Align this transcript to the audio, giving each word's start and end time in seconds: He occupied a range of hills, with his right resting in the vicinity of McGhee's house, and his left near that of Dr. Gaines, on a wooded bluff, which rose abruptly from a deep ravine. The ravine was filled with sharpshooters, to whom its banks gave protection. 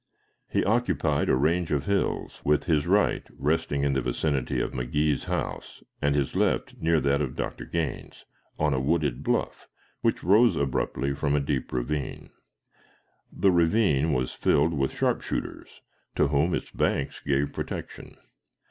He 0.49 0.65
occupied 0.65 1.29
a 1.29 1.35
range 1.35 1.71
of 1.71 1.85
hills, 1.85 2.41
with 2.43 2.63
his 2.63 2.87
right 2.87 3.21
resting 3.37 3.83
in 3.83 3.93
the 3.93 4.01
vicinity 4.01 4.59
of 4.59 4.71
McGhee's 4.71 5.25
house, 5.25 5.83
and 6.01 6.15
his 6.15 6.33
left 6.33 6.73
near 6.79 6.99
that 7.01 7.21
of 7.21 7.35
Dr. 7.35 7.65
Gaines, 7.65 8.25
on 8.57 8.73
a 8.73 8.79
wooded 8.79 9.21
bluff, 9.21 9.67
which 10.01 10.23
rose 10.23 10.55
abruptly 10.55 11.13
from 11.13 11.35
a 11.35 11.39
deep 11.39 11.71
ravine. 11.71 12.31
The 13.31 13.51
ravine 13.51 14.11
was 14.11 14.33
filled 14.33 14.73
with 14.73 14.91
sharpshooters, 14.91 15.81
to 16.15 16.29
whom 16.29 16.55
its 16.55 16.71
banks 16.71 17.19
gave 17.19 17.53
protection. 17.53 18.17